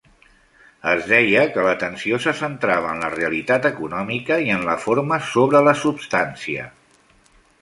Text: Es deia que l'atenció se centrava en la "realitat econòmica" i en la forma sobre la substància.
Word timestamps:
Es 0.93 1.03
deia 1.11 1.43
que 1.57 1.65
l'atenció 1.67 2.19
se 2.25 2.33
centrava 2.39 2.93
en 2.95 3.05
la 3.07 3.11
"realitat 3.17 3.69
econòmica" 3.73 4.41
i 4.47 4.51
en 4.57 4.67
la 4.71 4.79
forma 4.87 5.21
sobre 5.35 5.63
la 5.69 5.77
substància. 5.85 6.69